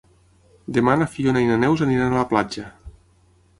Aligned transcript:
Demà 0.77 0.95
na 1.01 1.07
Fiona 1.17 1.45
i 1.45 1.51
na 1.51 1.59
Neus 1.65 1.85
aniran 1.89 2.17
a 2.17 2.21
la 2.23 2.27
platja. 2.35 2.67